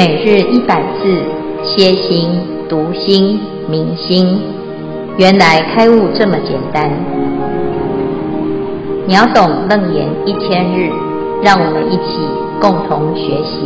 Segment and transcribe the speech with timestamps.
[0.00, 1.22] 每日一百字，
[1.62, 2.30] 歇心、
[2.70, 4.40] 读心、明心，
[5.18, 6.90] 原来开悟这么简单。
[9.06, 10.90] 秒懂楞严一千日，
[11.42, 12.18] 让我们一起
[12.62, 13.60] 共同学习。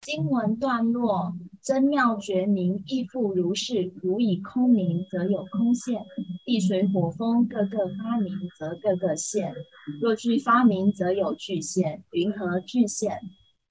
[0.00, 1.32] 经文段落。
[1.64, 6.04] 真妙绝明亦复如是，如以空明，则有空现；
[6.44, 9.54] 地水火风各个发明，则各个现。
[9.98, 12.04] 若俱发明，则有具现。
[12.10, 13.18] 云何具现？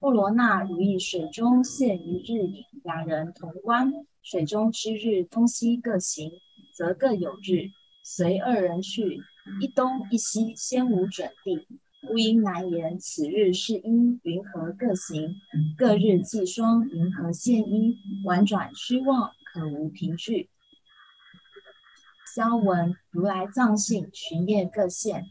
[0.00, 3.92] 布罗那如意水中现一日影，两人同观，
[4.24, 6.32] 水中之日东西各行，
[6.74, 7.70] 则各有日。
[8.02, 9.20] 随二人去，
[9.62, 11.68] 一东一西，先无准地。
[12.10, 15.36] 无因难言，此日是因云何各行？
[15.76, 17.96] 各日既霜，云何现一？
[18.24, 20.50] 婉转虚妄，可无凭据。
[22.34, 25.24] 消文：如来藏性，群业各现，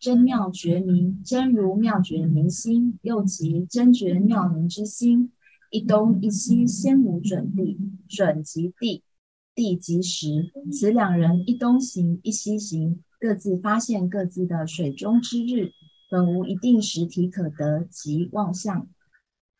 [0.00, 5.32] 真妙觉明，真如妙觉明心，又即真觉妙明之心。
[5.70, 9.02] 一东一西，先无准地，准即地，
[9.54, 10.50] 地即时。
[10.72, 15.72] 此两人一东行，一西行，各自发现各自的水中之日。
[16.10, 18.86] 本无一定实体可得，即妄相。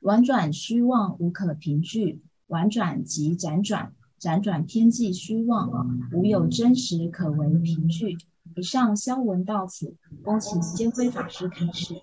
[0.01, 2.23] 婉转虚妄，无可凭据。
[2.47, 5.71] 婉转即辗转，辗转偏计虚妄，
[6.11, 8.17] 无有真实可为凭据。
[8.57, 11.95] 以上消文到此，恭请见辉法师开示。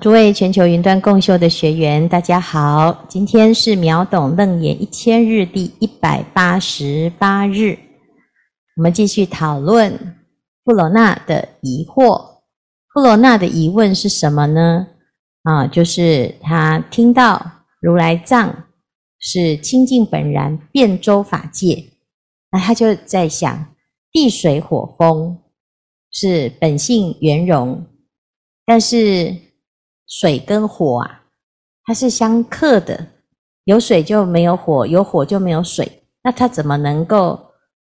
[0.00, 7.76] 诸位全球云端共修的学员，大家好，今天是秒懂楞严一千日第一百八十八日，
[8.76, 10.14] 我们继续讨论
[10.62, 12.37] 布罗纳的疑惑。
[12.98, 14.88] 布罗那的疑问是什么呢？
[15.44, 17.40] 啊，就是他听到
[17.80, 18.64] 如来藏
[19.20, 21.90] 是清净本然，遍周法界，
[22.50, 23.66] 那他就在想，
[24.10, 25.38] 地水火风
[26.10, 27.86] 是本性圆融，
[28.66, 29.32] 但是
[30.08, 31.22] 水跟火啊，
[31.84, 33.06] 它是相克的，
[33.62, 37.38] 有水就没有火，有火就没有水，那它怎么能够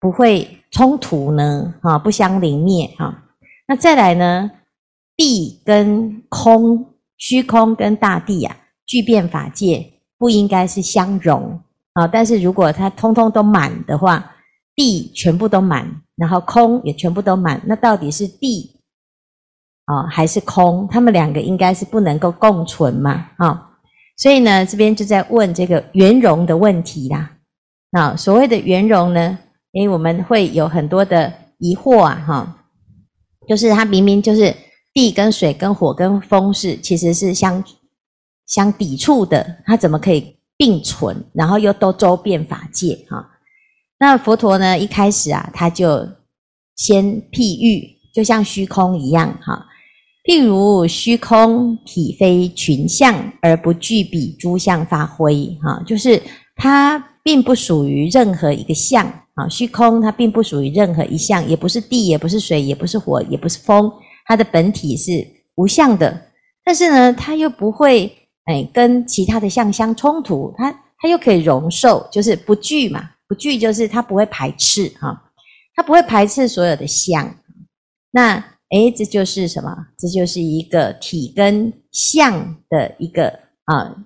[0.01, 1.72] 不会冲突呢？
[1.83, 3.27] 啊，不相凌灭哈。
[3.69, 4.51] 那再来呢？
[5.19, 8.56] 地跟空、虚空跟大地、啊，
[8.87, 9.84] 具变法界
[10.17, 11.61] 不应该是相容
[11.95, 12.06] 啊。
[12.06, 14.37] 但是如果它通通都满的话，
[14.77, 15.84] 地全部都满，
[16.15, 18.81] 然后空也全部都满，那到底是地
[19.87, 20.87] 啊还是空？
[20.89, 23.71] 他们两个应该是不能够共存嘛啊。
[24.19, 27.28] 所以呢，这边就在问这个圆融的问题啦。
[27.91, 29.37] 啊，所谓的圆融呢，
[29.73, 32.57] 因为我们会有很多的疑惑啊，哈，
[33.49, 34.55] 就是它明明就是。
[34.98, 37.62] 地跟水跟火跟风是其实是相
[38.48, 41.16] 相抵触的，它怎么可以并存？
[41.32, 43.25] 然后又都周遍法界哈？
[44.00, 44.76] 那佛陀呢？
[44.76, 46.04] 一开始啊，他就
[46.75, 49.69] 先譬喻，就像虚空一样哈。
[50.25, 56.20] 譬如虚空体非群相，而不具比诸相发挥哈，就是
[56.56, 59.48] 它并不属于任何一个相啊。
[59.48, 63.92] 虚空它并不属于任何一项，也不是地，也不是水，也不是火，也不是风。
[64.28, 66.27] 它的本体是无相的，
[66.62, 75.19] 但是呢，它又不会诶跟其他的相相冲突，它它又可以容受，就是不惧嘛，不惧就是它不会排斥哈，
[75.75, 77.34] 它不会排斥所有的相。
[78.11, 78.37] 那
[78.69, 79.75] 诶这就是什么？
[79.99, 83.28] 这就是一个体跟相的一个
[83.65, 83.97] 啊，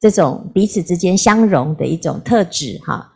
[0.00, 3.12] 这种彼此之间相融的一种特质哈。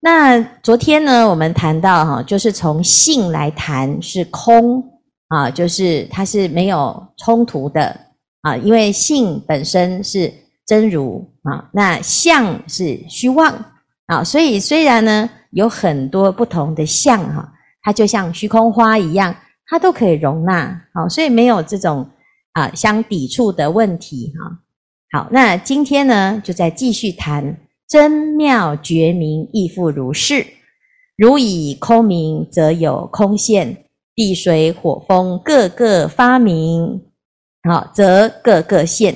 [0.00, 4.94] 那昨天呢，我们谈到哈，就是从性来谈是空。
[5.28, 7.94] 啊，就是它是没有冲突的
[8.42, 10.32] 啊，因为性本身是
[10.66, 13.52] 真如啊，那相是虚妄
[14.06, 17.52] 啊，所以虽然呢有很多不同的相哈，
[17.82, 19.34] 它就像虚空花一样，
[19.66, 22.08] 它都可以容纳，好，所以没有这种
[22.52, 24.58] 啊相抵触的问题哈。
[25.10, 27.56] 好，那今天呢就再继续谈
[27.86, 30.46] 真妙觉明亦复如是，
[31.16, 33.84] 如以空明，则有空现。
[34.18, 37.04] 地水火风各个发明，
[37.62, 39.14] 好，则各个现；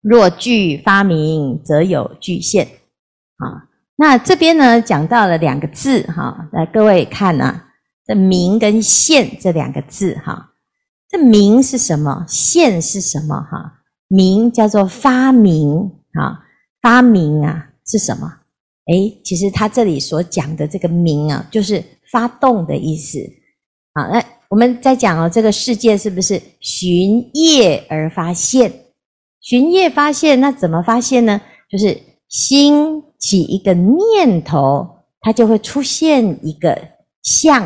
[0.00, 2.68] 若俱发明，则有俱现。
[3.38, 3.66] 啊，
[3.96, 7.70] 那这边呢讲到了两个字，哈，来各位看啊，
[8.06, 10.52] 这明跟现这两个字，哈，
[11.08, 12.24] 这明是什么？
[12.28, 13.40] 现是什么？
[13.50, 16.46] 哈，明叫做发明，啊，
[16.80, 18.32] 发明啊是什么？
[18.86, 21.82] 诶，其实他这里所讲的这个明啊，就是
[22.12, 23.18] 发动的意思。
[23.96, 28.70] 好，那我们在讲哦，这个世界是不是寻业而发现？
[29.40, 31.40] 寻业发现，那怎么发现呢？
[31.70, 31.98] 就是
[32.28, 34.86] 心起一个念头，
[35.22, 36.78] 它就会出现一个
[37.22, 37.62] 像。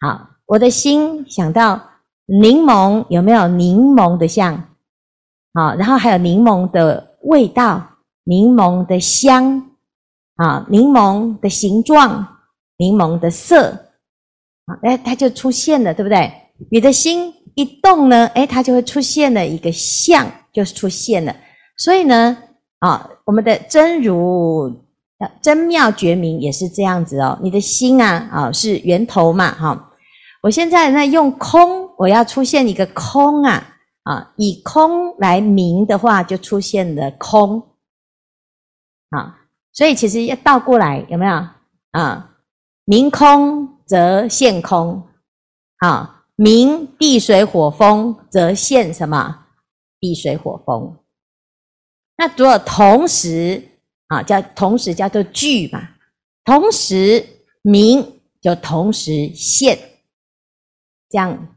[0.00, 1.78] 好，我的心想到
[2.24, 4.56] 柠檬有没有柠檬的像？
[5.52, 7.86] 好，然后还有柠檬的味道，
[8.24, 9.62] 柠檬的香，
[10.36, 12.26] 啊，柠檬的形状，
[12.78, 13.78] 柠檬的色，
[14.66, 16.32] 啊，哎，它就出现了，对不对？
[16.70, 21.34] 你的心一动呢，哎，它就会出现了一个相，就是出现了。
[21.76, 22.36] 所以呢，
[22.78, 24.80] 啊，我们的真如。
[25.40, 29.90] 真妙觉明也是这样子哦，你的心啊，啊是源头嘛，哈。
[30.42, 33.66] 我现在呢用空，我要出现一个空啊，
[34.02, 37.62] 啊，以空来明的话，就出现了空，
[39.10, 39.38] 啊，
[39.72, 41.32] 所以其实要倒过来，有没有
[41.92, 42.30] 啊？
[42.84, 45.02] 明空则现空，
[45.78, 49.46] 啊，明地水火风则现什么？
[50.00, 50.96] 地水火风。
[52.16, 53.68] 那如果同时。
[54.08, 55.80] 啊，叫同时叫做聚嘛，
[56.44, 57.24] 同时
[57.62, 59.76] 明就同时现，
[61.08, 61.48] 这样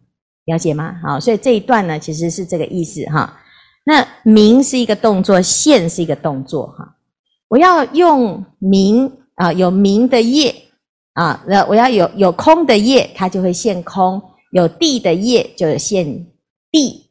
[0.45, 0.97] 了解吗？
[1.03, 3.41] 好，所以这一段呢，其实是这个意思哈。
[3.83, 6.95] 那明是一个动作，现是一个动作哈。
[7.49, 10.55] 我要用明啊，有明的业
[11.17, 14.21] 啊，那我要有有空的业，它就会现空；
[14.51, 16.05] 有地的业就现
[16.71, 17.09] 地。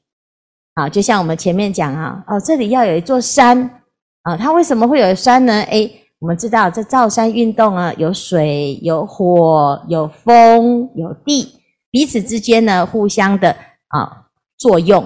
[0.75, 3.83] 啊，就像我们前面讲啊，哦，这里要有一座山。
[4.23, 5.53] 啊，它为什么会有山呢？
[5.63, 11.59] 诶，我们知道这造山运动啊，有水、有火、有风、有地，
[11.91, 13.51] 彼此之间呢互相的
[13.89, 14.27] 啊
[14.57, 15.03] 作用。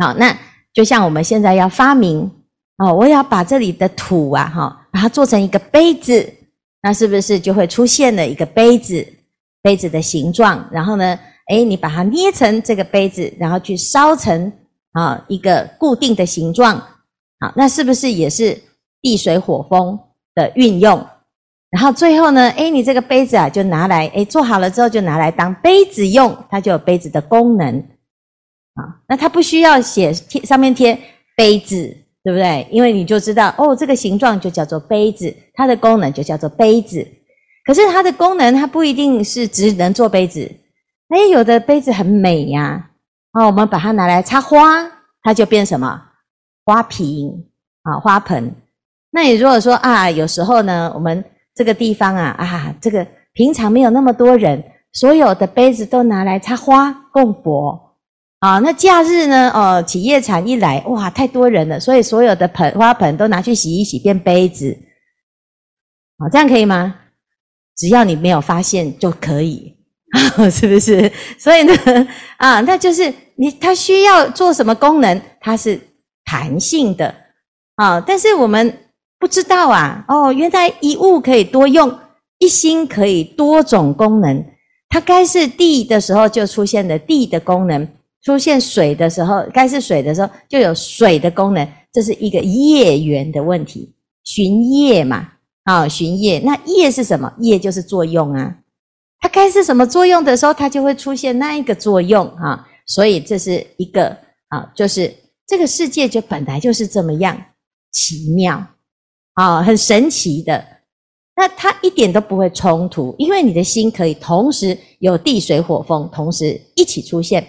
[0.00, 0.38] 好，那
[0.72, 2.30] 就像我们现在要发明
[2.76, 6.32] 啊，我要把这里的土啊，哈，把它做成一个杯子，
[6.82, 9.06] 那是不是就会出现了一个杯子？
[9.60, 14.50] 杯子的形状，然后呢，诶，你把它捏成这个杯子，然后去烧成
[14.92, 16.78] 啊一个固定的形状。
[17.40, 18.56] 好，那是不是也是
[19.02, 19.98] 地水火风
[20.34, 21.04] 的运用？
[21.70, 27.78] 然后最后呢，诶，你这个杯子啊，就拿来，诶，做好了之后就拿来当杯子用，它就有杯子的功能。
[28.74, 30.96] 啊，那它不需要写贴上面贴
[31.36, 32.66] 杯子，对不对？
[32.70, 37.04] 因为你就知道，哦，这个形状就叫做杯子，它的功能就叫做杯子。
[37.64, 40.40] 可是它的功能，它不一定是只能做杯子。
[41.08, 42.90] 诶，有的杯子很美呀，
[43.32, 44.88] 啊，我们把它拿来插花，
[45.22, 46.00] 它就变什么？
[46.64, 47.44] 花瓶
[47.82, 48.54] 啊，花盆。
[49.10, 51.24] 那你如果说啊，有时候呢，我们
[51.56, 54.62] 这个地方啊啊，这个平常没有那么多人，
[54.92, 57.96] 所有的杯子都拿来插花供佛
[58.38, 58.58] 啊。
[58.60, 64.76] 那假日呢，哦，企业产一来，哇，太多人了，所以所有的盆花盆都拿去洗一洗，变杯子。
[66.18, 66.94] 好，这样可以吗？
[67.76, 69.76] 只要你没有发现就可以，
[70.50, 71.10] 是不是？
[71.38, 71.74] 所以呢，
[72.38, 75.80] 啊，那就是你它需要做什么功能，它是。
[76.30, 77.14] 弹性的
[77.76, 78.80] 啊，但是我们
[79.18, 80.04] 不知道啊。
[80.08, 81.90] 哦，原来一物可以多用，
[82.38, 84.44] 一心可以多种功能。
[84.90, 87.88] 它该是地的时候就出现了地的功能，
[88.22, 91.66] 出现水的时候，该是水的时候就有水的功能。
[91.90, 93.94] 这是一个业缘的问题，
[94.24, 95.30] 寻业嘛，
[95.68, 96.38] 啊，循业。
[96.40, 97.32] 那业是什么？
[97.38, 98.56] 业就是作用啊。
[99.20, 102.66] 它该是什么作用的时候，它就会出现那一个作用啊。
[102.86, 104.16] 所以这是一个
[104.48, 105.14] 啊，就是。
[105.50, 107.34] 这个世界就本来就是这么样
[107.90, 108.62] 奇妙
[109.32, 110.62] 啊，很神奇的。
[111.34, 117.42] 那它一点都不会冲突，因为你的心可以同时有地水火风，同时一起出现。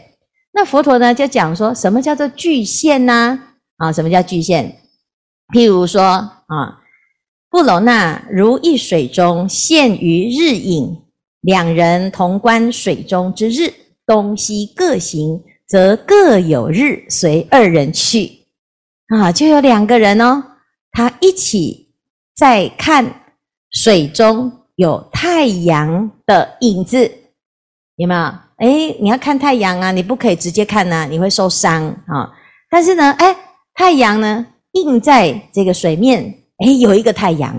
[0.54, 3.38] 那佛陀呢就讲说什么叫做具现呢？
[3.76, 4.78] 啊，什么叫具现？
[5.54, 6.79] 譬如说啊，
[7.50, 11.02] 布罗那如一水中现于日影，
[11.42, 13.74] 两人同观水中之日，
[14.06, 15.44] 东西各行。
[15.70, 18.40] 则各有日随二人去，
[19.10, 20.44] 啊，就有两个人哦，
[20.92, 21.90] 他一起
[22.36, 23.06] 在看
[23.70, 27.12] 水中有太阳的影子，
[27.98, 28.34] 有没有？
[28.66, 32.34] 诶，你要看太阳啊，你不可以直接看呐，你会受伤啊。
[32.72, 33.36] 但是呢，诶，
[33.76, 36.34] 太阳呢映在这个水面，
[36.66, 37.56] 诶，有一个太阳。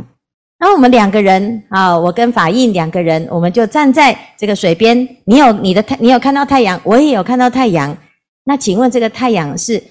[0.59, 5.09] 那我们两个人啊，我跟法印两个人，我们就站在这个水边。
[5.25, 7.97] 你有你的太，你有看到太阳，我也有看到太阳。
[8.45, 9.83] 那请问这个太阳是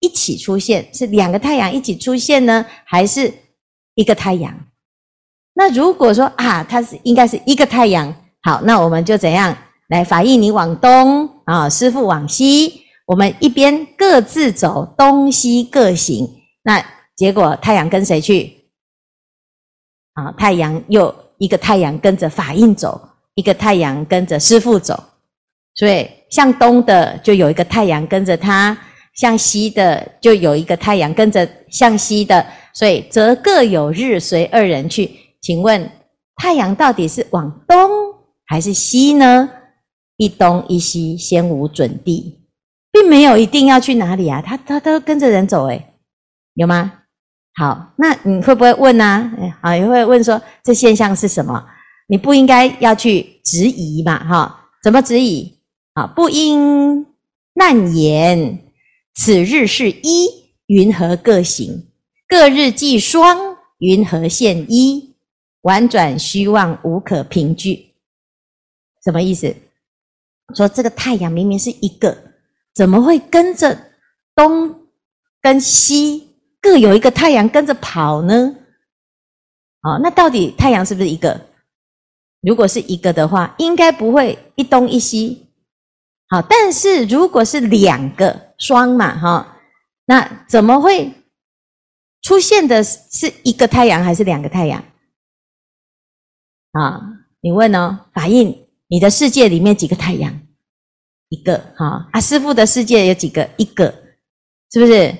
[0.00, 3.32] 一起出现，是两个太阳一起出现呢，还是
[3.94, 4.52] 一个太阳？
[5.54, 9.56] 那如果说啊，它是应该是一个太阳，好，那我们就怎样
[9.90, 10.02] 来？
[10.02, 16.28] 法印你往东啊，师父往西，我们一边各自走，东西各行。
[16.64, 16.84] 那
[17.20, 18.50] 结果太阳跟谁去？
[20.14, 22.98] 啊，太阳又一个太阳跟着法印走，
[23.34, 24.98] 一个太阳跟着师父走，
[25.74, 28.74] 所以向东的就有一个太阳跟着他，
[29.16, 35.10] 向西的就有一个太阳跟着向西的，所以则各有日随二人去。
[35.42, 35.90] 请问
[36.36, 37.90] 太阳到底是往东
[38.46, 39.50] 还是西呢？
[40.16, 42.40] 一东一西，先无准地，
[42.90, 45.84] 并没有一定要去哪里啊，他他都跟着人走，诶
[46.54, 46.94] 有吗？
[47.54, 49.30] 好，那你会不会问呢？
[49.60, 51.62] 好，也会问说这现象是什么？
[52.08, 54.24] 你不应该要去质疑嘛？
[54.24, 55.58] 哈，怎么质疑？
[55.94, 57.06] 啊，不应
[57.54, 58.58] 难言。
[59.14, 60.28] 此日是一，
[60.66, 61.88] 云何各行？
[62.26, 65.16] 各日既双，云何现一？
[65.62, 67.94] 宛转虚妄，无可凭据。
[69.04, 69.54] 什么意思？
[70.54, 72.16] 说这个太阳明明是一个，
[72.74, 73.90] 怎么会跟着
[74.34, 74.86] 东
[75.42, 76.29] 跟西？
[76.60, 78.56] 各有一个太阳跟着跑呢？
[79.82, 81.48] 哦，那到底太阳是不是一个？
[82.42, 85.48] 如果是一个的话，应该不会一东一西。
[86.28, 89.56] 好，但是如果是两个双嘛，哈，
[90.04, 91.12] 那怎么会
[92.22, 94.84] 出现的是一个太阳还是两个太阳？
[96.72, 97.00] 啊，
[97.40, 100.40] 你问哦，法印，你的世界里面几个太阳？
[101.30, 103.48] 一个，哈啊，师父的世界有几个？
[103.56, 103.86] 一个，
[104.72, 105.16] 是不是？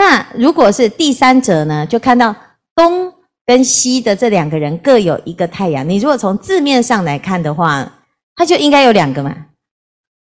[0.00, 1.84] 那如果是第三者呢？
[1.84, 2.34] 就看到
[2.74, 3.12] 东
[3.44, 5.86] 跟西的这两个人各有一个太阳。
[5.86, 8.00] 你如果从字面上来看的话，
[8.34, 9.36] 它就应该有两个嘛。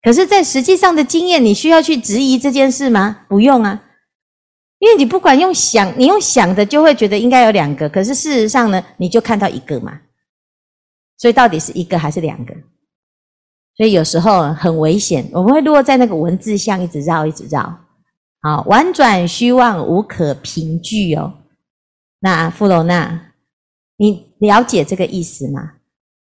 [0.04, 3.22] 可是，在实际上的经验，你需要去质疑这件事吗？
[3.28, 3.82] 不用啊，
[4.78, 7.88] 因为你不管用想，你用想的就会觉得应该有两个。
[7.88, 9.98] 可是事实上呢，你就看到一个嘛。
[11.18, 12.54] 所以到底是一个还是两个？
[13.76, 17.76] 所以有时候很危险，我们会落在那个文字上一直绕，一直绕。
[18.46, 21.32] 好，婉转虚妄，无可凭据哦。
[22.20, 23.32] 那富罗娜，
[23.96, 25.72] 你了解这个意思吗？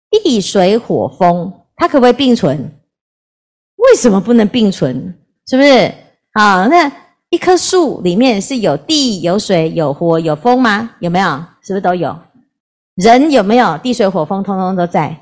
[0.09, 2.73] 地水火风，它可不可以并存？
[3.77, 5.15] 为什么不能并存？
[5.47, 5.93] 是不是？
[6.33, 6.91] 好，那
[7.29, 10.93] 一棵树里面是有地、有水、有火、有风吗？
[11.01, 11.29] 有没有？
[11.61, 12.19] 是不是都有？
[12.95, 13.77] 人有没有？
[13.77, 15.15] 地水火风通通都在。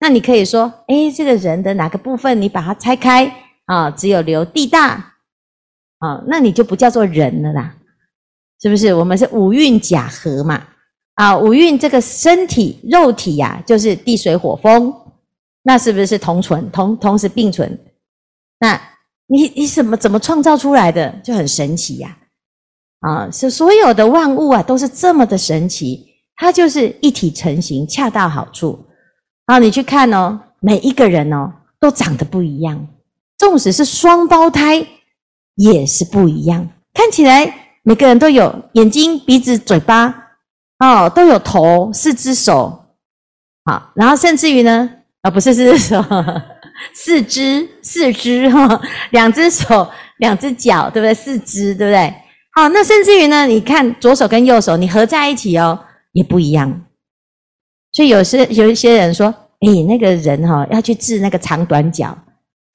[0.00, 3.32] 那你可以说，诶，这个人的哪个部分你把它拆开
[3.66, 3.88] 啊？
[3.92, 5.14] 只有留地大。
[5.98, 7.74] 啊，那你就不叫做人了啦，
[8.62, 8.94] 是不是？
[8.94, 10.62] 我们是五蕴假合嘛，
[11.14, 14.94] 啊，五蕴这个身体肉体呀、啊，就是地水火风，
[15.62, 17.78] 那是不是同存同同时并存？
[18.60, 18.80] 那
[19.26, 21.10] 你你怎么怎么创造出来的？
[21.24, 22.16] 就很神奇呀、
[23.00, 23.26] 啊！
[23.26, 28.86] 啊，是所有的万物啊，都是这么的神奇，它就是一体成型，恰到好处。
[29.46, 32.86] 啊，你去看哦，每一个人哦，都长得不一样，
[33.36, 34.86] 纵使是双胞胎。
[35.58, 40.14] 也是不一样，看起来每个人都有眼睛、鼻子、嘴巴，
[40.78, 42.86] 哦，都有头、四只手，
[43.64, 44.88] 好，然后甚至于呢，
[45.22, 46.04] 啊、哦，不是四只手，
[46.94, 49.88] 四只、四只哈， 两只手、
[50.18, 51.12] 两只脚，对不对？
[51.12, 52.14] 四只，对不对？
[52.54, 55.78] 好，那甚至于呢，你看左手跟右手，你合在一起哦，
[56.12, 56.84] 也不一样。
[57.90, 62.16] 所以有些有一些人说，哎，那个人哈、哦、要去治那个长短脚，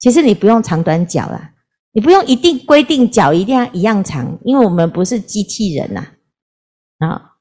[0.00, 1.52] 其实你不用长短脚啦。
[1.94, 6.04] 你不用一定规定脚一定要一样长，因为我们不是机器人呐。
[6.98, 7.36] 啊，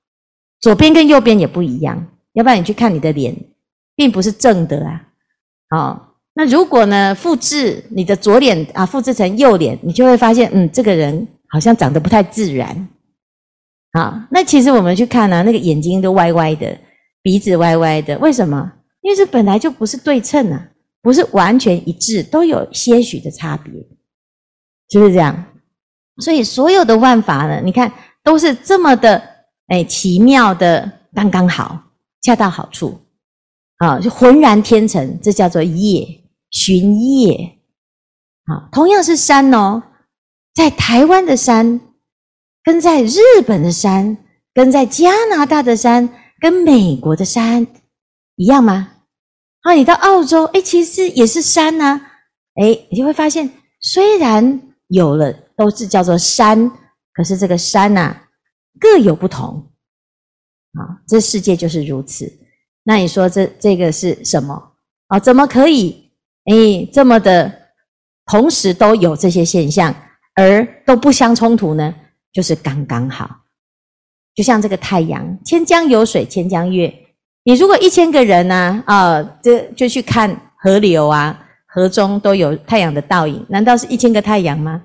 [0.61, 3.35] 左边跟右边也不一样，要不然你去看你的脸，
[3.95, 5.07] 并不是正的啊。
[5.69, 12.87] 好，那如果呢，复制你的左脸啊，复制成右脸，你就会发现，嗯，这个人好像长得不太自然。
[13.93, 16.77] 好，那其实我们去看呢，那个眼睛都歪歪的，
[17.23, 18.71] 鼻子歪歪的，为什么？
[19.01, 20.69] 因为这本来就不是对称啊，
[21.01, 23.71] 不是完全一致，都有些许的差别。
[24.93, 25.43] 是不是这样？
[26.21, 27.91] 所以所有的万法呢，你看
[28.23, 29.19] 都是这么的
[29.65, 31.85] 哎奇妙的，刚刚好，
[32.21, 33.01] 恰到好处
[33.77, 36.07] 啊，就浑然天成，这叫做业，
[36.51, 37.57] 循业
[38.45, 38.69] 啊。
[38.71, 39.81] 同样是山哦，
[40.53, 41.81] 在台湾的山，
[42.63, 44.15] 跟在日本的山，
[44.53, 46.07] 跟在加拿大的山，
[46.39, 47.65] 跟美国的山
[48.35, 48.91] 一样吗？
[49.63, 51.99] 啊，你到澳洲，哎，其实也是山呐，
[52.61, 53.49] 哎，你就会发现，
[53.81, 54.61] 虽然。
[54.93, 56.71] 有了都是叫做山，
[57.13, 58.23] 可是这个山呐、啊、
[58.79, 59.71] 各有不同
[60.73, 62.31] 啊，这世界就是如此。
[62.83, 64.73] 那你说这这个是什么
[65.07, 65.19] 啊？
[65.19, 66.11] 怎么可以
[66.45, 67.51] 哎这么的
[68.25, 69.93] 同时都有这些现象，
[70.35, 71.95] 而都不相冲突呢？
[72.31, 73.27] 就是刚刚好，
[74.35, 76.93] 就像这个太阳，千江有水千江月。
[77.45, 81.39] 你如果一千个人呢，啊，这就去看河流啊。
[81.73, 84.83] 河中都有太阳的倒影，难道是一千个太阳吗？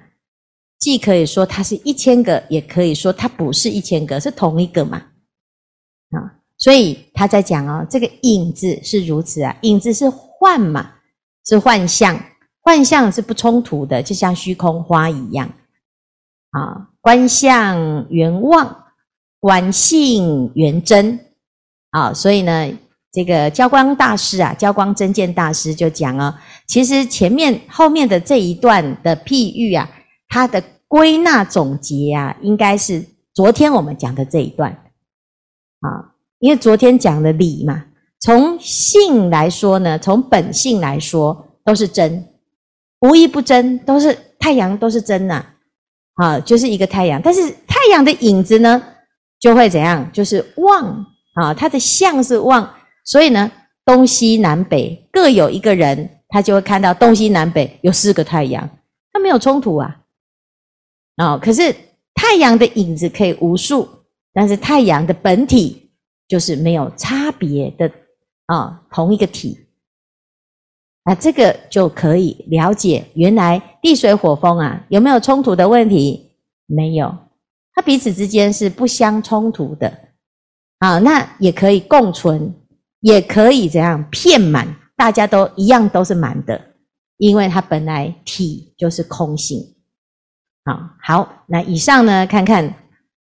[0.78, 4.97] 既可以说它是一千个，也可以说它不是一千个，是同一个嘛？
[6.12, 10.92] 啊，所以他在讲哦，这个影子是如此啊，影子是幻嘛，
[11.45, 12.18] 是幻象，
[12.62, 15.50] 幻象是不冲突的，就像虚空花一样
[16.52, 16.88] 啊。
[17.02, 18.85] 观相圆妄，
[19.40, 21.18] 观性圆真
[21.90, 22.73] 啊，所以呢，
[23.12, 26.35] 这个教光大师啊，教光真见大师就讲哦，
[26.68, 29.88] 其实前面后面的这一段的譬喻啊，
[30.28, 34.70] 它的归纳总结啊，应该是昨天我们讲的这一段
[35.80, 37.87] 啊，因为昨天讲的理嘛，
[38.20, 42.25] 从性来说呢，从本性来说都是真，
[43.00, 45.44] 无一不真，都是太阳都是真呐，
[46.14, 48.82] 啊，就是一个太阳，但是太阳的影子呢，
[49.40, 50.06] 就会怎样？
[50.12, 52.75] 就是旺啊，它的相是旺。
[53.04, 53.50] 所以呢，
[53.87, 58.68] 东西南北各有一个人，他就会看到东西南北有四个太阳，
[59.12, 60.00] 他没有冲突啊。
[61.16, 61.75] 哦，可是
[62.14, 63.88] 太阳的影子可以无数，
[64.32, 65.90] 但是太阳的本体
[66.28, 67.90] 就是没有差别的
[68.47, 69.58] 啊，同一个体。
[71.04, 76.32] 那这个就可以了解，原来地水火风啊，有没有冲突的问题？
[76.66, 77.16] 没有，
[77.73, 79.92] 它彼此之间是不相冲突的。
[80.78, 82.54] 啊，那也可以共存。
[83.00, 84.66] 也可以怎样遍满，
[84.98, 86.60] 大家都一样都是满的，
[87.18, 89.76] 因为它本来体就是空性。
[90.64, 92.74] 好，好，那以上呢，看看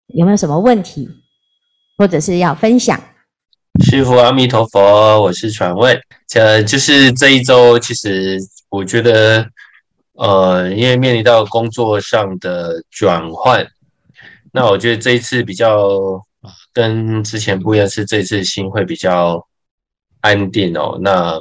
[0.08, 1.10] 有没有什么问题，
[1.98, 2.98] 或者是要分享。
[3.84, 6.00] 师父阿弥陀佛，我是传问，
[6.36, 8.40] 呃，就是这一周，其实
[8.70, 9.46] 我觉得，
[10.14, 13.68] 呃，因为面临到工作上的转换，
[14.54, 15.90] 那我觉得这一次比较
[16.72, 19.46] 跟之前不一样，是这次心会比较。
[20.22, 21.40] 安定哦，那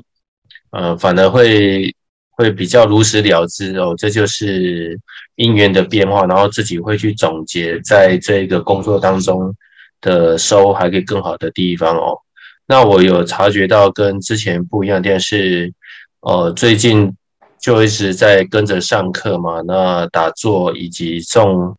[0.75, 1.95] 呃，反而会
[2.33, 4.99] 会比较如实了之哦，这就是
[5.37, 9.54] 因缘的变化，然后自己会去总结在这个工作当中
[10.00, 12.19] 的收还可以更好的地方哦。
[12.66, 15.73] 那我有察觉到跟之前不一样的点是，
[16.21, 17.14] 呃，最近
[17.61, 21.76] 就一直在跟着上课嘛，那打坐以及诵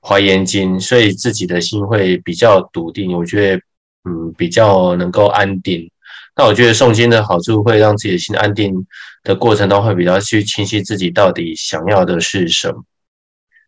[0.00, 3.62] 华严经，所以自己的心会比较笃定，我觉得
[4.04, 5.90] 嗯比较能够安定。
[6.40, 8.74] 那我觉得诵经的好处会让自己的心安定
[9.24, 12.82] 的过程中会比较去清晰自己到底想要的是什么。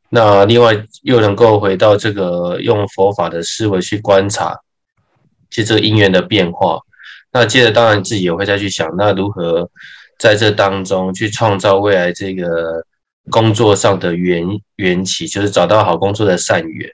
[0.08, 4.58] 那另外又能够回到这个用佛法的思维去观察，
[5.50, 6.78] 其实这个因缘的变化。
[7.30, 9.68] 那接着当然自己也会再去想，那如何
[10.18, 12.82] 在这当中去创造未来这个
[13.30, 16.90] 工作上的缘缘起，就是找到好工作的善缘。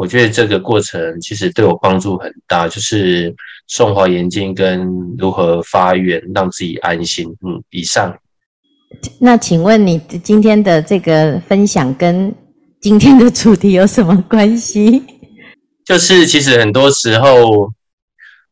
[0.00, 3.34] 我觉得这个过程其实对我帮助很大，就是
[3.66, 7.28] 送华严经跟如何发愿让自己安心。
[7.46, 8.16] 嗯，以上。
[9.18, 12.34] 那请问你今天的这个分享跟
[12.80, 15.02] 今天的主题有什么关系？
[15.84, 17.70] 就是其实很多时候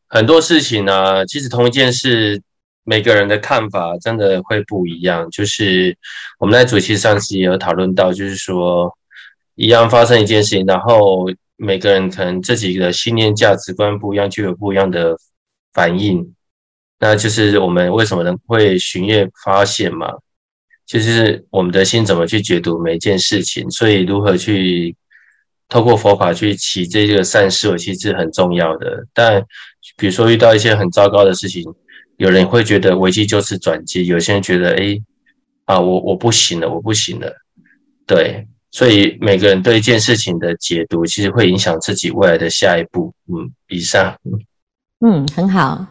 [0.06, 2.38] 很多事情呢、啊，其实同一件事，
[2.84, 5.26] 每个人的看法真的会不一样。
[5.30, 5.96] 就是
[6.38, 8.94] 我们在主题上是也有讨论到，就是说。
[9.58, 15.16] 一样发生一件事情，然后每个人可能自己的信念、价值观不一样，就有不一样的
[15.72, 16.32] 反应。
[17.00, 20.12] 那就是我们为什么能会巡业发现嘛？
[20.86, 24.94] 就是我们的心怎么去解读每一件事情，所以如何去
[25.68, 29.04] 透过佛法去起这个善思维，其实是很重要的。
[29.12, 29.44] 但
[29.96, 31.64] 比如说遇到一些很糟糕的事情，
[32.16, 34.96] 有人会觉得危机就是转机，有些人觉得哎
[35.64, 37.34] 啊，我我不行了，我不行了，
[38.06, 38.46] 对。
[38.78, 43.12] 所以每个人对一件事情的解读，其实会影响自己未来的下一步。
[43.26, 44.16] 嗯，以上。
[45.04, 45.84] 嗯，很好。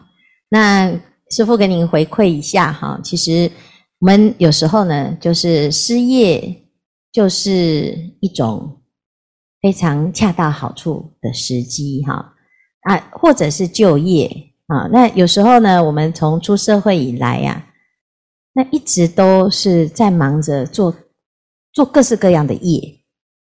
[0.48, 0.90] 那
[1.30, 3.50] 师傅给您回馈一下哈，其实
[3.98, 6.62] 我们有时候呢，就是失业，
[7.12, 8.80] 就是一种
[9.60, 12.32] 非常恰到好处的时机哈
[12.84, 14.26] 啊，或者是就业
[14.66, 14.88] 啊。
[14.90, 17.66] 那有时候呢，我们从出社会以来呀，
[18.54, 20.94] 那一直都是在忙着做。
[21.72, 23.00] 做各式各样的业，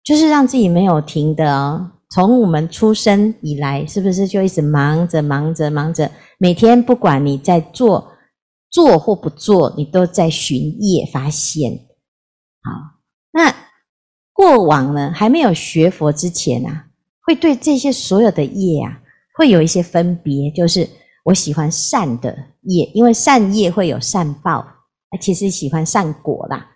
[0.02, 1.92] 就是让自己没有停的哦。
[2.08, 6.10] 从我们出生以来，是不是就一直忙着忙着忙着？
[6.38, 8.12] 每天不管你在做
[8.70, 11.72] 做或不做，你都在寻业发现。
[12.62, 12.70] 好，
[13.32, 13.54] 那
[14.32, 16.86] 过往呢，还没有学佛之前啊，
[17.22, 19.00] 会对这些所有的业啊，
[19.36, 20.50] 会有一些分别。
[20.52, 20.88] 就是
[21.24, 24.64] 我喜欢善的业，因为善业会有善报，
[25.20, 26.68] 其实喜欢善果啦。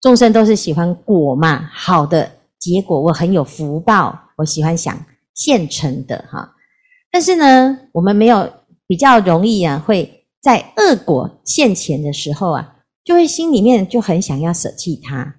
[0.00, 4.96] 众生都是喜欢果嘛，好的结果，我很有福报，我喜欢想
[5.34, 6.54] 现成的哈。
[7.10, 8.48] 但是呢，我们没有
[8.86, 15.36] 比较容易啊，会在恶果现前的时候啊，就会心里面就很想要舍弃它。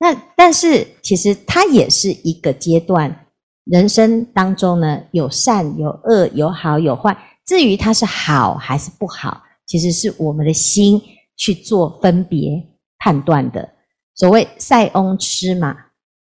[0.00, 3.26] 那但是其实它也是一个阶段，
[3.64, 7.16] 人生当中呢，有善有恶，有好有坏。
[7.46, 11.00] 至于它是好还是不好，其实是我们的心
[11.36, 12.60] 去做分别
[12.98, 13.68] 判断的。
[14.14, 15.76] 所谓塞翁失马，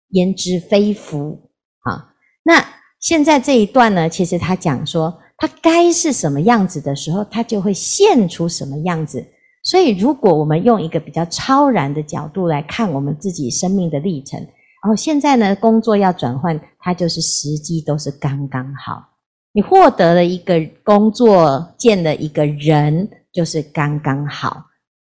[0.10, 1.50] 焉知非福
[1.84, 2.14] 啊？
[2.44, 2.66] 那
[3.00, 9.26] 现在这一段呢，其实他讲说，它该是什么样子的时候，它就会现出什么样子。
[9.64, 19.04] 所以，如果我们用一个比较超然的角度来看我们自己生命的历程，然后现在呢，工作要转换，它就是时机都是刚刚好。
[19.52, 24.64] 你获得了一个工作，见了一个人，就是刚刚好。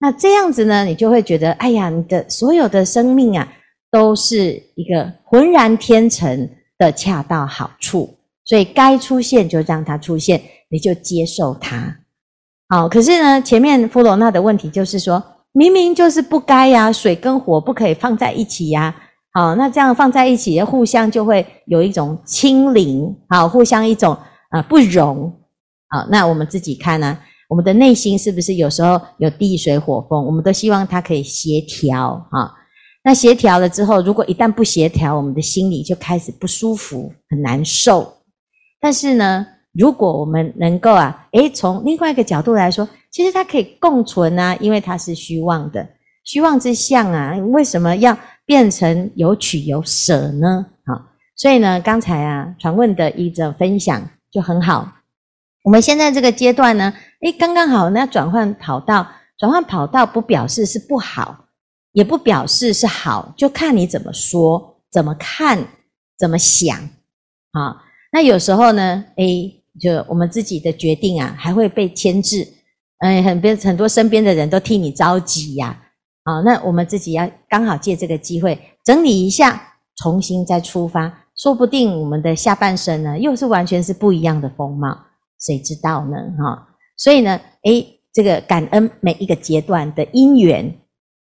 [0.03, 3.47] 那这样子呢，你就会觉得，哎呀，你的所有的生命啊，
[3.89, 8.13] 都是一个浑然天成的恰到好处。
[8.43, 11.99] 所以该出现就让它出现，你就接受它。
[12.67, 18.93] 好，可是呢，前面弗罗纳的问题就是说，明明就是不该呀，水跟火不可以放在一起呀。
[19.31, 24.17] 好，那这样放在一起，互相就会有一种清零，好，互相一种
[24.49, 25.31] 啊不容。
[25.87, 27.17] 好，那我们自己看呢，
[27.53, 30.25] 我们的内心是不是有时候有地水火风？
[30.25, 32.51] 我们都希望它可以协调啊。
[33.03, 38.11] 那协调了之后，如果一旦不协调，我们的心里就开始不舒服，很难受。
[38.81, 45.87] 但是呢，如果我们能够啊，诶，从另外一个角度来说，其实它可以共存啊，因为它是虚妄的，
[46.23, 50.65] 虚妄之相啊，为什么要变成有取有舍呢？
[50.87, 50.99] 好，
[51.35, 54.91] 所以呢，刚才啊，传问的一个分享就很好。
[55.63, 61.45] 我们现在这个阶段呢，诶，刚刚好，那转换跑道，转换跑道不表示是不好，
[61.93, 65.65] 也不表示是好，就看你怎么说、怎么看、
[66.17, 66.77] 怎么想
[67.53, 67.81] 啊。
[68.11, 72.45] 那有时候呢，诶，就我们自己的决定啊，还会被牵制，
[72.99, 75.81] 嗯，很多很多身边的人都替你着急呀，
[76.23, 84.97] 啊，那我们自己要刚好借这个机会整理一下，重新再出发，说不定我们的下半生呢，又是完全是不一样的风貌，
[85.39, 86.17] 谁知道呢？
[86.37, 86.67] 哈，
[86.97, 90.73] 所以呢，诶，这个感恩每一个阶段的因缘，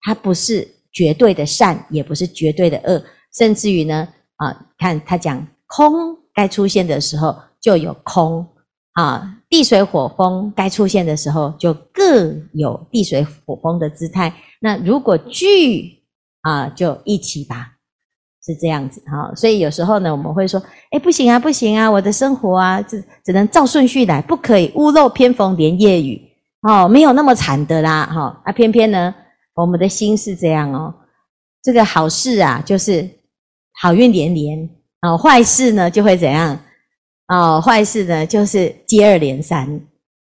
[0.03, 3.03] 它不是绝对的善，也不是绝对的恶，
[3.35, 6.17] 甚至于呢，啊，看他讲空。
[6.35, 8.47] 该出现的时候就有空
[8.93, 14.33] 啊，地水火风该出现的时候就各有地水火风的姿态。
[14.61, 16.01] 那如果聚
[16.43, 17.73] 啊，就一起吧，
[18.49, 19.33] 是这样子哈。
[19.37, 26.21] 所以有时候呢，我们会说，哎，不行啊，不行啊，我的生活啊，只只能照顺序来，不可以屋漏偏逢连夜雨
[26.63, 28.41] 哦，没有那么惨的啦哈。
[28.45, 29.15] 啊，偏偏呢，
[29.55, 30.93] 我们的心是这样哦，
[31.63, 33.09] 这个好事啊，就是
[33.81, 34.69] 好运连连。
[35.01, 36.59] 啊，坏事呢就会怎样？
[37.27, 39.81] 啊，坏事呢就是接二连三，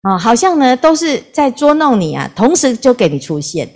[0.04, 3.68] 啊，好像呢都是在捉弄你啊，同时就给你出现。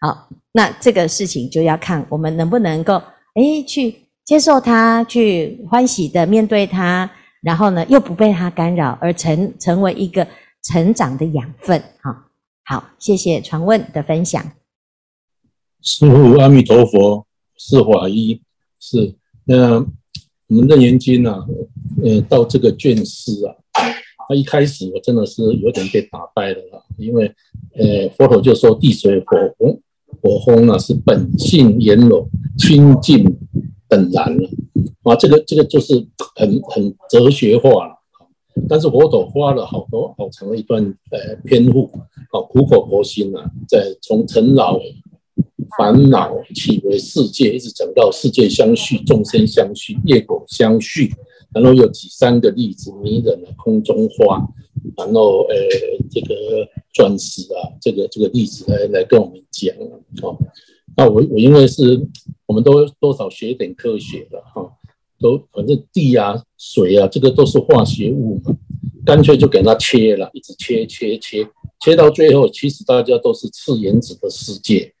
[0.00, 3.02] 好，那这个事情就要看我们能不能够，
[3.34, 7.10] 诶，去接受它，去欢喜的面对它，
[7.42, 10.26] 然后呢又不被它干扰，而成成为一个
[10.62, 11.82] 成长的养分。
[12.02, 12.26] 哈，
[12.64, 14.42] 好，谢谢传问的分享。
[15.82, 18.42] 师父阿弥陀佛，是法医，
[18.78, 19.14] 是
[19.44, 19.86] 那。
[20.50, 21.46] 我们《楞严经》啊，
[22.02, 23.54] 呃，到这个卷四啊，
[24.28, 27.32] 他一开始我真的是有点被打败了啦，因为，
[27.76, 29.80] 呃，佛陀就说地水火风，
[30.20, 32.28] 火风呢是本性圆融、
[32.60, 33.24] 清净
[33.88, 34.48] 本然了，
[35.02, 35.94] 啊，这个这个就是
[36.36, 37.94] 很很哲学化了。
[38.68, 41.90] 但是佛陀花了好多好长的一段呃篇幅，
[42.30, 44.78] 啊，苦口婆心啊，在从尘劳。
[45.78, 51.14] 烦恼起为世界，一直讲到世界相续，众生相续，业果相续，
[51.54, 54.44] 然后有几三个例子，迷人的空中花，
[54.96, 55.54] 然后呃
[56.10, 56.34] 这个
[56.92, 59.72] 钻石啊，这个这个例子来来跟我们讲
[60.22, 60.36] 哦。
[60.96, 62.06] 那我我因为是
[62.46, 64.70] 我们都多少学一点科学的哈，
[65.18, 68.54] 都反正地啊水啊这个都是化学物嘛，
[69.04, 71.46] 干脆就给它切了，一直切切切
[71.80, 74.92] 切到最后，其实大家都是次原子的世界。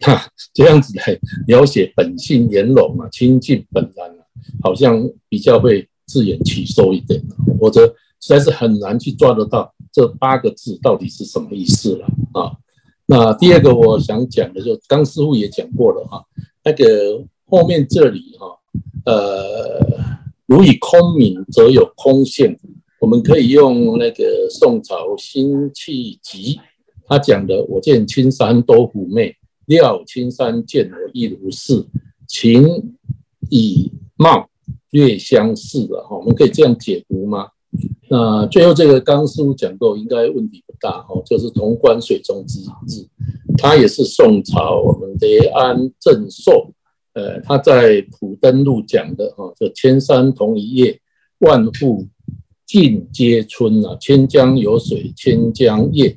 [0.00, 4.22] 哈，这样子来描写本性圆融嘛，清净本然啊，
[4.62, 7.20] 好像比较会自圆其说一点，
[7.58, 7.84] 否则
[8.20, 12.52] 实在是很难去抓得到这八个字到底是什么意思了啊。
[13.10, 16.22] 那第二个我想讲的，就刚师傅也讲过了哈，
[16.62, 18.46] 那个后面这里哈，
[19.06, 19.80] 呃，
[20.44, 22.54] 如以空明，则有空现。
[23.00, 26.60] 我们可以用那个宋朝辛弃疾
[27.06, 31.86] 他讲的：“我见青山多妩媚。”料青山见我亦如是，
[32.26, 32.94] 情
[33.48, 34.50] 以貌
[34.90, 37.48] 略相似的哈，我们可以这样解读吗？
[38.10, 43.06] 那最后这个刚师傅讲过，应该问题大哦，就是潼关水中之日，
[43.56, 46.72] 他也是宋朝我们雷安正寿，
[47.14, 51.00] 呃，他在普灯录讲的哈，就千山同一叶，
[51.38, 52.06] 万户
[52.66, 56.16] 尽皆春啊，千江有水千江夜。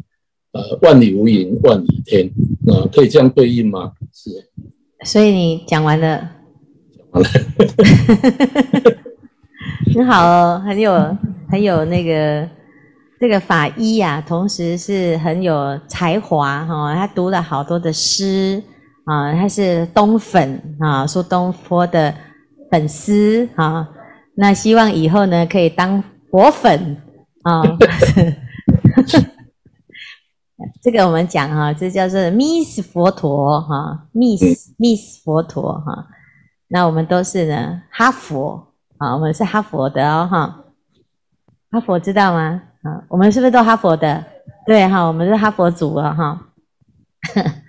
[0.54, 2.30] 呃，万里无云万里天，
[2.66, 3.94] 那、呃、可以这样对应吗？
[4.12, 4.50] 是。
[5.06, 6.30] 所以你讲完了。
[6.94, 7.30] 讲完了。
[9.96, 11.18] 很好哦，很有
[11.50, 12.46] 很有那个
[13.22, 18.64] 这个法医呀、啊，同时是很有才华哈、哦，他读了好多的诗
[19.06, 22.12] 啊，他是东粉啊，苏东坡的
[22.72, 23.88] 粉丝啊，
[24.34, 26.98] 那希望以后呢可以当佛粉
[27.44, 27.62] 啊。
[30.82, 36.08] 这个我们讲哈，这叫做 Miss 佛陀哈，Miss Miss 佛陀哈。
[36.70, 40.64] 那我们都是呢哈佛啊，我们是哈佛的哦哈。
[41.70, 42.64] 哈佛知道吗？
[42.84, 44.26] 啊，我们是不是都哈佛的？
[44.66, 46.48] 对哈，我们是哈佛族啊哈。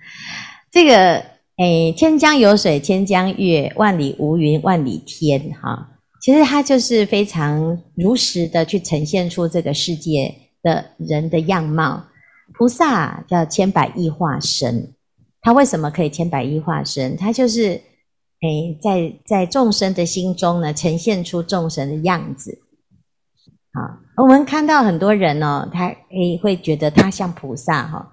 [0.71, 1.23] 这个
[1.57, 5.89] 诶，千江有水千江月，万里无云万里天哈。
[6.21, 12.05] 其实它就是非常如实的去呈现出这个世界的人的样貌。
[12.53, 14.93] 菩萨叫千百亿化身，
[15.41, 17.17] 他为什么可以千百亿化身？
[17.17, 17.81] 他就是
[18.41, 22.59] 诶，在在众生的心中呢，呈现出众生的样子。
[23.73, 28.11] 好，我们看到很多人呢，他诶会觉得他像菩萨哈？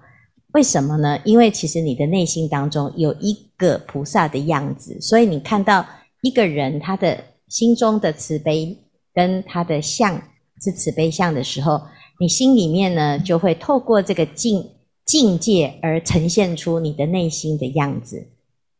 [0.53, 1.19] 为什么呢？
[1.23, 5.85] 因为其实你的内心当中有一个菩萨的样子，所以你看到
[6.21, 8.77] 一个人他的心中的慈悲
[9.13, 10.15] 跟他的相
[10.61, 11.81] 是慈悲相的时候。
[12.19, 14.63] 你心里面呢，就会透过这个境
[15.05, 18.27] 境界而呈现出你的内心的样子。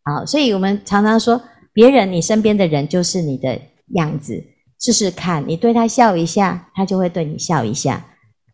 [0.04, 1.42] 好，所以我们常常说，
[1.74, 3.60] 别人你身边的人就是你的
[3.96, 4.44] 样子。
[4.82, 8.06] 试试看，你对他笑一下，他就会对你笑一下。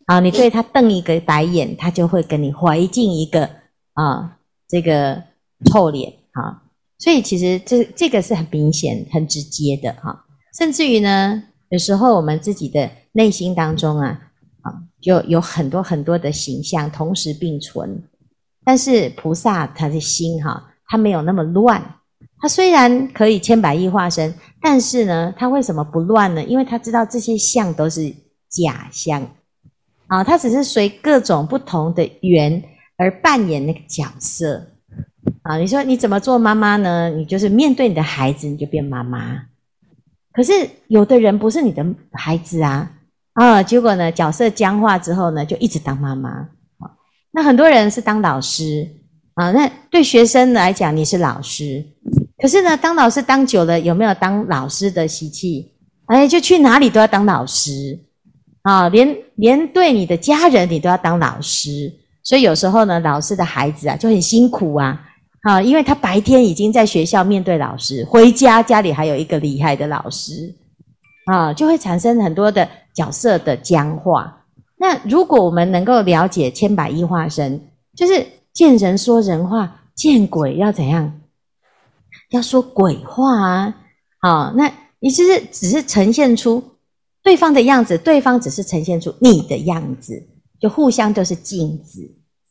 [0.05, 3.49] 啊，你对他瞪一个白眼，他就会跟你回敬一个
[3.93, 4.37] 啊
[4.67, 5.23] 这个
[5.65, 6.13] 臭脸。
[6.33, 6.61] 啊，
[6.99, 10.25] 所以其实这这个是很明显、很直接的哈。
[10.59, 14.19] 甚至于呢，有时候我们自己的内心当中啊
[14.61, 14.83] 啊。
[14.99, 18.03] 就有很多很多的形象同时并存，
[18.65, 21.96] 但是菩萨他的心哈，他没有那么乱。
[22.39, 26.43] 他虽然可以千百亿化身，但是呢，他为什么不乱呢？
[26.43, 28.13] 因为他知道这些相都是
[28.49, 29.21] 假相
[30.07, 32.63] 啊，他只是随各种不同的缘
[32.97, 34.67] 而扮演那个角色
[35.41, 35.57] 啊。
[35.57, 37.09] 你说你怎么做妈妈呢？
[37.09, 39.41] 你就是面对你的孩子，你就变妈妈。
[40.31, 40.53] 可是
[40.87, 42.91] 有的人不是你的孩子啊。
[43.33, 46.49] 啊，结果呢，角色僵化之后呢，就一直当妈妈。
[47.31, 48.87] 那很多人是当老师
[49.33, 51.85] 啊，那对学生来讲，你是老师。
[52.41, 55.73] 可是呢，当老师当久了，有没有当老师的习气？
[56.05, 57.99] 哎，就去哪里都要当老师
[58.61, 61.91] 啊，连连对你的家人，你都要当老师。
[62.23, 65.01] 所以有时候呢，老师的孩子啊，就很辛苦啊，
[65.41, 70.53] 啊，因为他白天已经在学校面对老师，回家家里还有一个厉害的老师。
[71.25, 74.45] 啊，就会产生很多的角色的僵化。
[74.77, 77.59] 那如果我们能够了解千百亿化身，
[77.95, 81.11] 就是见人说人话，见鬼要怎样？
[82.29, 83.75] 要说鬼话啊！
[84.19, 86.63] 好，那你其实只是呈现出
[87.23, 90.13] 对方的样子，对方只是呈现出你的样子，
[90.59, 92.01] 就互相都是镜子。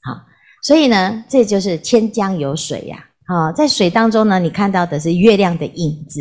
[0.02, 0.18] 好，
[0.62, 3.04] 所以呢，这就是千江有水呀。
[3.26, 6.20] 好，在水当中呢，你看到的是月亮的影子。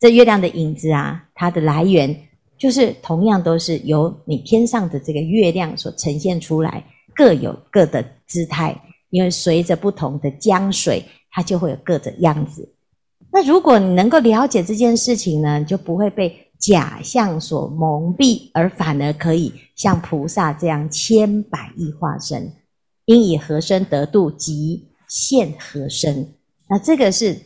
[0.00, 2.14] 这月亮的影子啊，它的来源
[2.58, 8.76] 就是同样都是由你天上的这个月亮所呈现出来，各有各的姿态。
[9.10, 12.68] 因为随着不同的江水，它就会有各的样子。
[13.32, 22.52] 那如果你能够了解这件事情呢，就不会被假象所蒙蔽，而反而可以像菩萨这样千百亿化身，
[23.04, 26.34] 应以何身得度，即现何身。
[26.68, 27.38] 那这个是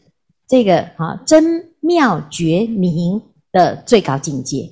[0.49, 1.66] 这个啊真。
[1.83, 4.71] 妙觉明的最高境界，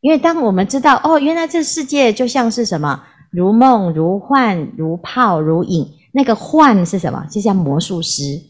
[0.00, 5.84] 因为当我们知道哦，原来这世界就像是什么，如梦如幻，如泡如影。
[6.12, 7.26] 那个幻是什么？
[7.28, 8.40] 就像魔术师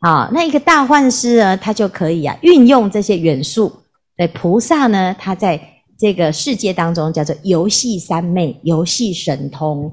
[0.00, 3.72] 啊，那一个大幻师呢，他就可以啊运用这些元素。
[4.16, 5.60] 对，菩萨呢，他在
[5.98, 9.92] 这个世界当中叫做游戏三昧，游戏神通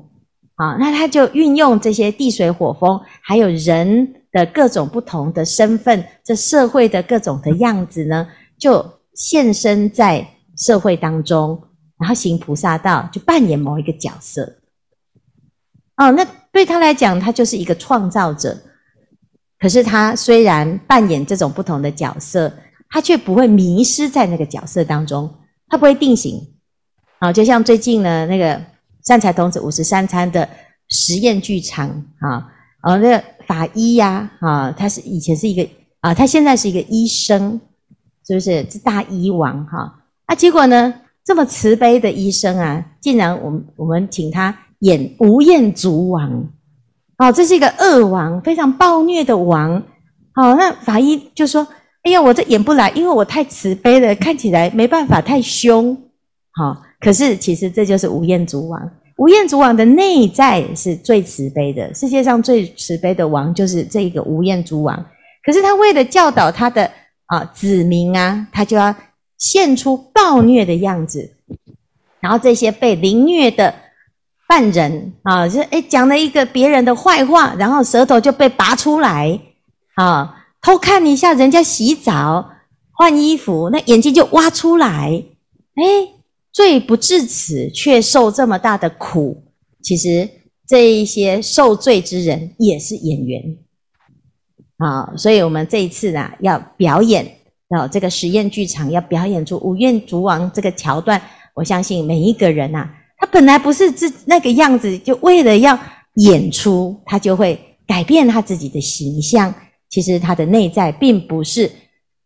[0.56, 4.16] 啊，那他就运用这些地水火风，还有人。
[4.36, 11.58] 的各种不同的身份，这社会的各种的样子呢，就现身在社会当中，
[11.98, 14.58] 然后行菩萨道，就扮演某一个角色。
[15.96, 18.58] 哦，那对他来讲，他就是一个创造者。
[19.66, 22.54] 可是他虽然扮演这种不同的角色，
[22.88, 25.28] 他却不会迷失在那个角色当中，
[25.68, 26.40] 他不会定型。
[27.18, 28.62] 啊，就像最近呢，那个
[29.08, 30.48] 善财童子五十三参的
[30.90, 32.48] 实验剧场啊，
[32.84, 33.24] 哦，那个。
[33.48, 35.68] 法医呀，啊，他是以前是一个
[36.02, 37.60] 啊，他现在是一个医生，
[38.28, 38.64] 是不是？
[38.70, 39.92] 是大医王哈
[40.28, 46.48] 啊，结果呢，这么慈悲的医生啊，竟然我们我们请他演吴彦祖王，
[47.18, 49.82] 哦，这是一个恶王，非常暴虐的王。
[50.34, 51.66] 好，那法医就说
[52.04, 55.98] ：“哎呀，我这演不来，因为我太慈悲了，看起来没办法，太凶。”
[56.52, 58.92] 好，可是其实这就是无厌足王。
[59.18, 65.06] 无厌足王的内在是最慈悲的，世界上最慈悲的王就是这个无厌足王。
[65.46, 66.92] 可是他为了教导他的
[67.28, 68.94] 啊子民啊，他就要
[69.38, 71.32] 现出暴虐的样子，
[72.20, 73.74] 然后这些被凌虐的
[74.48, 79.40] 犯人啊，就诶讲了一个别人的坏话，然后舌头就被拔出来
[79.96, 82.52] 啊，偷看一下人家洗澡
[82.92, 85.10] 换衣服，那眼睛就挖出来，
[85.76, 86.12] 诶
[86.52, 89.44] 罪不至此，却受这么大的苦。
[89.82, 90.30] 其实
[90.68, 93.58] 这一些受罪之人也是演员
[94.78, 97.26] 啊，所以我们这一次呢，要表演
[97.70, 101.22] 到这个实验剧场，要表演出无厌足王这个桥段。
[101.54, 105.78] 我相信每一个人呐，他本来不是这那个样子，就为了要
[106.16, 109.54] 演出，他就会改变他自己的形象。
[109.90, 111.72] 其实他的内在并不是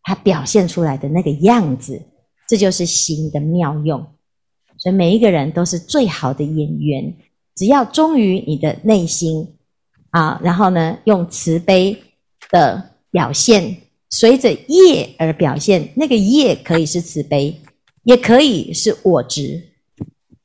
[0.02, 2.02] 他表现出来的那个样子，
[2.48, 4.00] 这就是心的妙用。
[4.78, 7.14] 所以每一个人都是最好的演员，
[7.56, 9.46] 只要忠于你的内心
[10.12, 11.96] 啊，然后呢，用慈悲
[12.50, 13.76] 的表现，
[14.10, 15.88] 随着业而表现。
[15.96, 17.56] 那个业可以是慈悲，
[18.04, 19.62] 也可以是我执，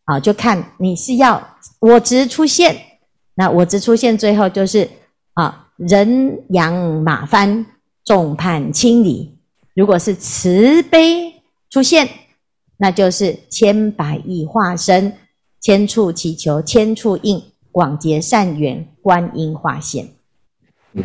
[0.04, 2.76] 啊，就看你是要我执出现，
[3.34, 4.88] 那我执出现最后就是
[5.34, 7.66] 啊，人仰马翻，
[8.04, 9.38] 众叛亲离。
[9.74, 11.34] 如果是慈悲
[11.70, 12.08] 出现。
[12.76, 15.16] 那就是千百亿化身，
[15.60, 17.40] 千处祈求，千处应，
[17.70, 20.08] 广结善缘，观音化现，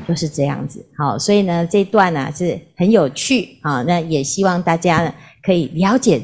[0.08, 0.84] 就是这样子。
[0.98, 3.84] 好，所以呢，这段呢、啊、是很有趣啊。
[3.84, 6.20] 那也希望大家呢可以了解，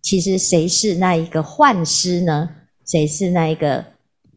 [0.00, 2.50] 其实谁是那一个幻师呢？
[2.86, 3.84] 谁是那一个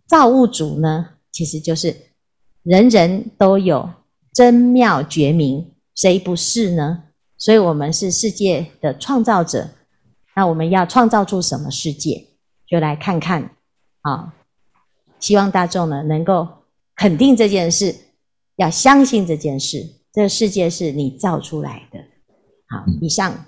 [0.08, 1.12] 造物主呢？
[1.32, 1.95] 其实就是
[2.63, 3.89] 人人都有
[4.34, 7.04] 真妙觉明，谁不是呢？
[7.38, 9.69] 所以我们是世界的创造者。
[10.36, 12.28] 那我们要创造出什么世界？
[12.67, 13.52] 就来看看
[14.02, 14.34] 啊！
[15.19, 16.47] 希望大众呢能够
[16.95, 17.95] 肯定这件事，
[18.56, 19.86] 要相信这件事。
[20.13, 22.00] 这个世界是你造出来的。
[22.67, 23.45] 好，以上。